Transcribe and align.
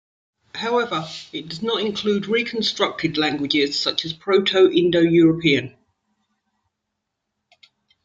However, 0.55 1.07
it 1.31 1.47
does 1.47 1.61
not 1.61 1.79
include 1.79 2.25
reconstructed 2.25 3.19
languages 3.19 3.79
such 3.79 4.03
as 4.03 4.13
Proto-Indo-European. 4.13 5.75